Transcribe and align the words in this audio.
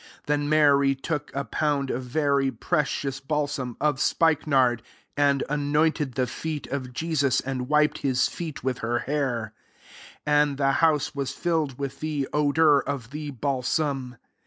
3 0.25 0.25
Then 0.25 0.49
Mary 0.49 0.95
took 0.95 1.29
a 1.35 1.43
pound 1.45 1.91
of 1.91 2.01
very 2.01 2.49
precious 2.49 3.19
balsam 3.19 3.77
of 3.79 3.99
spikenard, 4.01 4.81
and 5.15 5.43
a 5.47 5.55
nointed 5.55 6.13
the 6.13 6.25
feet 6.25 6.65
of 6.69 6.91
Jesus, 6.91 7.39
and 7.39 7.69
wiped 7.69 7.99
his 7.99 8.27
feet 8.27 8.63
with 8.63 8.79
her 8.79 8.97
hair: 9.05 9.53
and 10.25 10.57
the 10.57 10.71
house 10.81 11.13
was 11.13 11.33
filled 11.33 11.77
with 11.77 11.99
the 11.99 12.27
odour 12.33 12.79
of 12.79 13.11
the 13.11 13.29
balsam. 13.29 14.15